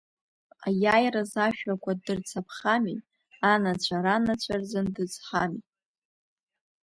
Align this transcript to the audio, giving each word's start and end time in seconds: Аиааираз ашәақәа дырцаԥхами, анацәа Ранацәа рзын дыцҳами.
Аиааираз 0.67 1.31
ашәақәа 1.47 1.91
дырцаԥхами, 2.03 2.97
анацәа 3.51 3.97
Ранацәа 4.05 4.55
рзын 4.61 4.87
дыцҳами. 4.95 5.63